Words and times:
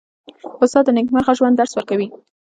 استاد 0.63 0.83
د 0.85 0.89
نېکمرغه 0.97 1.33
ژوند 1.37 1.55
درس 1.57 1.71
ورکوي. 1.75 2.07